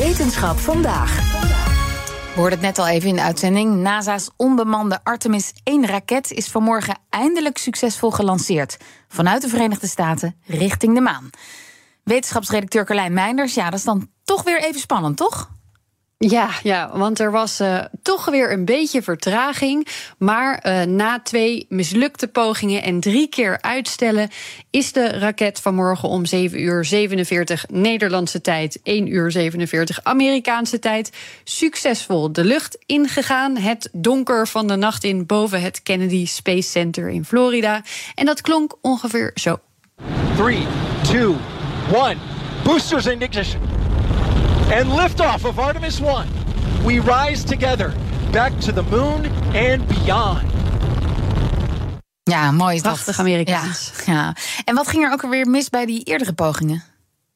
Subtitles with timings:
[0.00, 1.16] Wetenschap vandaag.
[1.16, 3.74] We hoorden het net al even in de uitzending.
[3.74, 8.76] NASA's onbemande Artemis 1-raket is vanmorgen eindelijk succesvol gelanceerd.
[9.08, 11.30] Vanuit de Verenigde Staten richting de maan.
[12.04, 15.50] Wetenschapsredacteur Carlijn Meinders, ja, dat is dan toch weer even spannend, toch?
[16.26, 19.86] Ja, ja, want er was uh, toch weer een beetje vertraging.
[20.18, 24.30] Maar uh, na twee mislukte pogingen en drie keer uitstellen,
[24.70, 31.10] is de raket vanmorgen om 7 uur 47 Nederlandse tijd, 1 uur 47 Amerikaanse tijd,
[31.44, 33.56] succesvol de lucht ingegaan.
[33.56, 37.82] Het donker van de nacht in boven het Kennedy Space Center in Florida.
[38.14, 39.58] En dat klonk ongeveer zo.
[40.36, 40.66] 3,
[41.02, 41.36] 2,
[41.92, 42.18] 1.
[42.64, 43.79] Boosters in ignition.
[44.72, 46.26] And liftoff of Artemis 1.
[46.84, 47.92] We rise together
[48.32, 50.42] back to the moon and beyond.
[52.22, 52.92] Ja, mooi is dat.
[52.92, 53.92] Prachtig Amerikaans.
[54.06, 54.36] Ja, ja.
[54.64, 56.84] En wat ging er ook alweer mis bij die eerdere pogingen?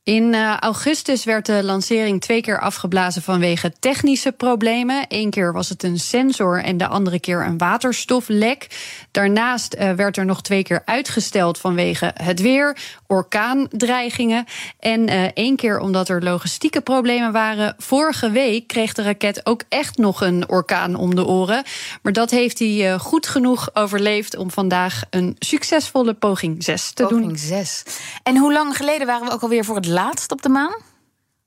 [0.05, 5.05] In uh, augustus werd de lancering twee keer afgeblazen vanwege technische problemen.
[5.08, 8.66] Eén keer was het een sensor en de andere keer een waterstoflek.
[9.10, 12.77] Daarnaast uh, werd er nog twee keer uitgesteld vanwege het weer,
[13.15, 14.45] orkaandreigingen.
[14.79, 17.75] En uh, één keer omdat er logistieke problemen waren.
[17.79, 21.62] Vorige week kreeg de raket ook echt nog een orkaan om de oren.
[22.03, 27.20] Maar dat heeft hij goed genoeg overleefd om vandaag een succesvolle poging 6 te poging
[27.20, 27.31] doen.
[27.31, 27.83] Poging 6.
[28.23, 30.92] En hoe lang geleden waren we ook alweer voor het laatst op de maan?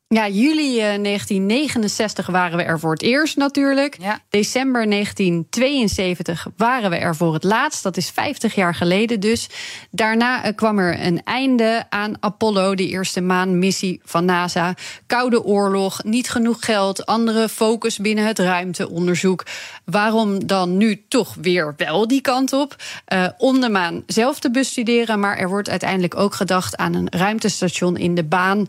[0.09, 3.97] Ja, juli uh, 1969 waren we er voor het eerst natuurlijk.
[3.99, 4.19] Ja.
[4.29, 7.83] December 1972 waren we er voor het laatst.
[7.83, 9.49] Dat is 50 jaar geleden dus.
[9.91, 14.73] Daarna uh, kwam er een einde aan Apollo, de eerste maanmissie van NASA.
[15.07, 19.45] Koude oorlog, niet genoeg geld, andere focus binnen het ruimteonderzoek.
[19.85, 22.75] Waarom dan nu toch weer wel die kant op?
[23.13, 27.07] Uh, om de maan zelf te bestuderen, maar er wordt uiteindelijk ook gedacht aan een
[27.09, 28.67] ruimtestation in de baan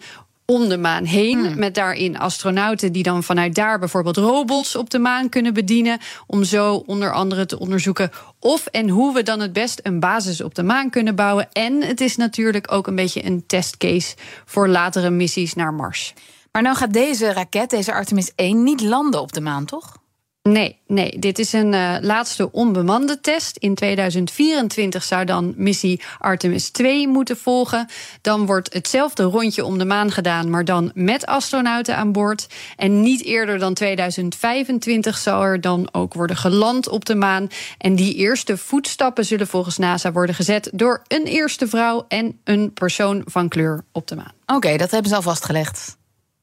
[0.52, 1.38] om de maan heen.
[1.38, 1.58] Hmm.
[1.58, 5.98] Met daarin astronauten die dan vanuit daar bijvoorbeeld robots op de maan kunnen bedienen.
[6.26, 8.10] Om zo onder andere te onderzoeken
[8.40, 11.48] of en hoe we dan het best een basis op de maan kunnen bouwen.
[11.52, 16.14] En het is natuurlijk ook een beetje een testcase voor latere missies naar Mars.
[16.52, 19.96] Maar nou gaat deze raket, deze Artemis 1, niet landen op de maan, toch?
[20.42, 23.56] Nee, nee, dit is een uh, laatste onbemande test.
[23.56, 27.88] In 2024 zou dan missie Artemis 2 moeten volgen.
[28.20, 32.46] Dan wordt hetzelfde rondje om de maan gedaan, maar dan met astronauten aan boord.
[32.76, 37.48] En niet eerder dan 2025 zal er dan ook worden geland op de maan.
[37.78, 42.72] En die eerste voetstappen zullen volgens NASA worden gezet door een eerste vrouw en een
[42.72, 44.32] persoon van kleur op de maan.
[44.42, 45.96] Oké, okay, dat hebben ze al vastgelegd.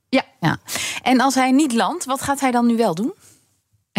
[0.10, 0.24] Ja.
[0.40, 0.58] ja.
[1.02, 3.14] En als hij niet landt, wat gaat hij dan nu wel doen?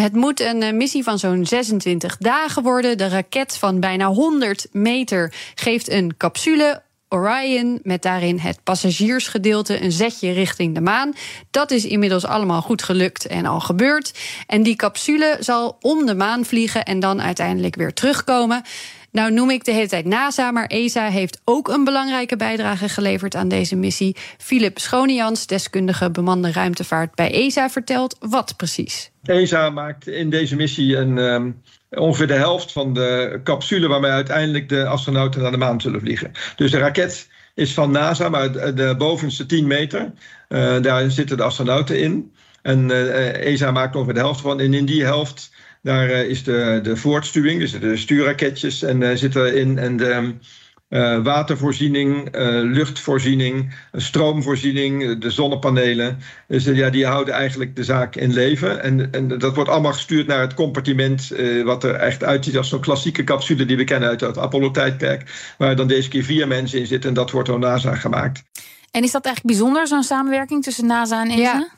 [0.00, 2.98] Het moet een missie van zo'n 26 dagen worden.
[2.98, 6.84] De raket van bijna 100 meter geeft een capsule.
[7.08, 11.12] Orion, met daarin het passagiersgedeelte, een zetje richting de maan.
[11.50, 14.18] Dat is inmiddels allemaal goed gelukt en al gebeurd.
[14.46, 18.62] En die capsule zal om de maan vliegen en dan uiteindelijk weer terugkomen.
[19.16, 23.34] Nou noem ik de hele tijd NASA, maar ESA heeft ook een belangrijke bijdrage geleverd
[23.34, 24.16] aan deze missie.
[24.38, 29.10] Philip Schonians, deskundige bemande ruimtevaart bij ESA, vertelt wat precies.
[29.22, 34.68] ESA maakt in deze missie een, um, ongeveer de helft van de capsule waarmee uiteindelijk
[34.68, 36.32] de astronauten naar de maan zullen vliegen.
[36.56, 40.12] Dus de raket is van NASA, maar de, bovenste 10 meter,
[40.48, 42.32] uh, daar zitten de astronauten in.
[42.62, 44.60] En uh, ESA maakt ongeveer de helft van.
[44.60, 45.50] En in die helft
[45.86, 49.78] daar uh, is de, de voortstuwing, dus de stuurraketjes en uh, zitten in.
[49.78, 50.34] En de
[50.90, 52.28] uh, watervoorziening,
[52.62, 56.18] luchtvoorziening, stroomvoorziening, de zonnepanelen.
[56.48, 58.82] Dus ja, die houden eigenlijk de zaak in leven.
[58.82, 61.32] En, en dat wordt allemaal gestuurd naar het compartiment,
[61.64, 65.54] wat er echt uitziet als zo'n klassieke capsule die we kennen uit het Apollo-tijdperk.
[65.58, 68.42] Waar dan deze keer vier mensen in zitten en dat wordt door NASA gemaakt.
[68.90, 71.40] En is dat eigenlijk bijzonder, zo'n samenwerking tussen NASA en ESA?
[71.40, 71.68] Ja.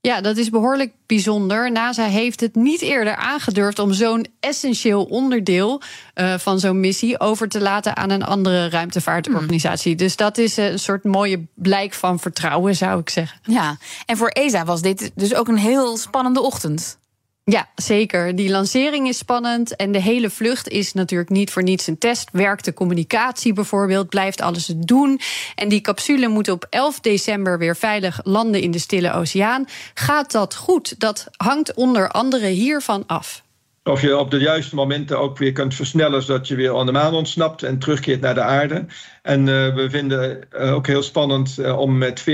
[0.00, 1.72] Ja, dat is behoorlijk bijzonder.
[1.72, 5.82] NASA heeft het niet eerder aangedurfd om zo'n essentieel onderdeel
[6.14, 9.90] uh, van zo'n missie over te laten aan een andere ruimtevaartorganisatie.
[9.90, 10.00] Hmm.
[10.00, 13.38] Dus dat is een soort mooie blijk van vertrouwen, zou ik zeggen.
[13.42, 16.97] Ja, en voor ESA was dit dus ook een heel spannende ochtend.
[17.50, 18.36] Ja, zeker.
[18.36, 22.28] Die lancering is spannend en de hele vlucht is natuurlijk niet voor niets een test.
[22.32, 24.08] Werkt de communicatie bijvoorbeeld?
[24.08, 25.20] Blijft alles doen?
[25.54, 29.66] En die capsule moet op 11 december weer veilig landen in de Stille Oceaan.
[29.94, 31.00] Gaat dat goed?
[31.00, 33.42] Dat hangt onder andere hiervan af.
[33.88, 36.92] Of je op de juiste momenten ook weer kunt versnellen, zodat je weer aan de
[36.92, 38.86] maan ontsnapt en terugkeert naar de aarde.
[39.22, 42.24] En uh, we vinden uh, ook heel spannend uh, om met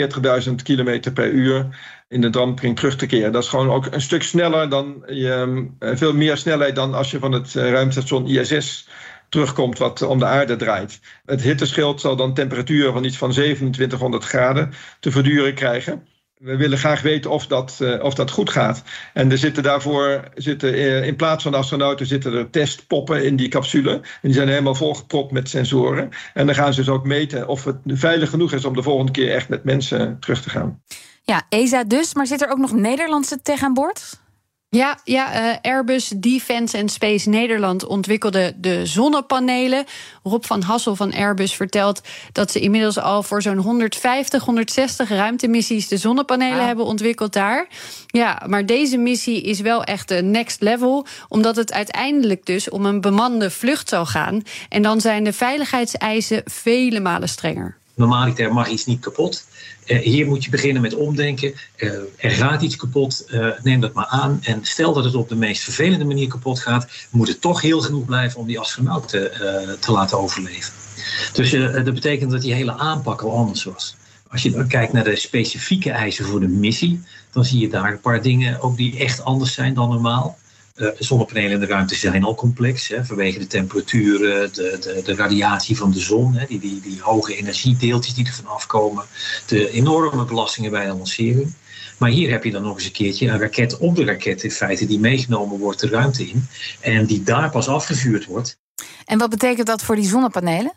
[0.49, 1.67] 40.000 km per uur
[2.09, 3.33] in de dampkring terug te keren.
[3.33, 7.19] Dat is gewoon ook een stuk sneller dan je, veel meer snelheid dan als je
[7.19, 8.89] van het ruimtestation ISS
[9.29, 11.01] terugkomt wat om de aarde draait.
[11.25, 16.03] Het hitteschild zal dan temperaturen van iets van 2700 graden te verduren krijgen
[16.44, 18.82] we willen graag weten of dat, uh, of dat goed gaat.
[19.12, 23.49] En er zitten daarvoor, zitten, uh, in plaats van astronauten, zitten er testpoppen in die
[23.49, 23.93] capsule.
[23.93, 26.11] En die zijn helemaal volgepropt met sensoren.
[26.35, 29.12] En dan gaan ze dus ook meten of het veilig genoeg is om de volgende
[29.12, 30.82] keer echt met mensen terug te gaan.
[31.23, 34.23] Ja, ESA dus, maar zit er ook nog Nederlandse tech aan boord?
[34.75, 39.85] Ja, ja uh, Airbus Defence and Space Nederland ontwikkelde de zonnepanelen.
[40.23, 42.00] Rob van Hassel van Airbus vertelt
[42.32, 46.67] dat ze inmiddels al voor zo'n 150, 160 ruimtemissies de zonnepanelen ah.
[46.67, 47.67] hebben ontwikkeld daar.
[48.06, 52.87] Ja, maar deze missie is wel echt de next level, omdat het uiteindelijk dus om
[52.87, 54.43] een bemande vlucht zal gaan.
[54.69, 57.77] En dan zijn de veiligheidseisen vele malen strenger.
[57.94, 59.46] Normaliter mag iets niet kapot.
[59.87, 61.55] Uh, hier moet je beginnen met omdenken.
[61.76, 64.38] Uh, er gaat iets kapot, uh, neem dat maar aan.
[64.43, 67.81] En stel dat het op de meest vervelende manier kapot gaat, moet het toch heel
[67.81, 70.73] genoeg blijven om die astronaut te, te laten overleven.
[71.32, 71.50] Dus
[71.85, 73.96] dat betekent dat die hele aanpak al anders was.
[74.29, 77.93] Als je dan kijkt naar de specifieke eisen voor de missie, dan zie je daar
[77.93, 80.38] een paar dingen ook die echt anders zijn dan normaal.
[80.76, 85.15] Uh, zonnepanelen in de ruimte zijn al complex hè, vanwege de temperaturen, de, de, de
[85.15, 89.05] radiatie van de zon, hè, die, die, die hoge energiedeeltjes die er vanaf komen,
[89.47, 91.55] de enorme belastingen bij de lancering.
[91.99, 94.50] Maar hier heb je dan nog eens een keertje een raket op de raket in
[94.50, 96.47] feite die meegenomen wordt de ruimte in
[96.81, 98.59] en die daar pas afgevuurd wordt.
[99.05, 100.73] En wat betekent dat voor die zonnepanelen?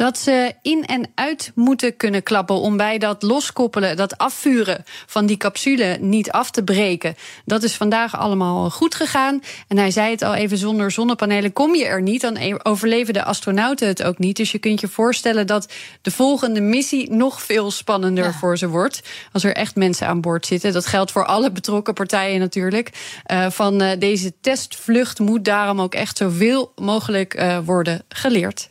[0.00, 5.26] Dat ze in en uit moeten kunnen klappen om bij dat loskoppelen, dat afvuren van
[5.26, 7.16] die capsule niet af te breken.
[7.44, 9.42] Dat is vandaag allemaal goed gegaan.
[9.68, 12.20] En hij zei het al even: zonder zonnepanelen kom je er niet.
[12.20, 14.36] Dan e- overleven de astronauten het ook niet.
[14.36, 15.72] Dus je kunt je voorstellen dat
[16.02, 18.32] de volgende missie nog veel spannender ja.
[18.32, 19.00] voor ze wordt.
[19.32, 20.72] Als er echt mensen aan boord zitten.
[20.72, 22.90] Dat geldt voor alle betrokken partijen natuurlijk.
[23.32, 28.70] Uh, van uh, deze testvlucht moet daarom ook echt zoveel mogelijk uh, worden geleerd.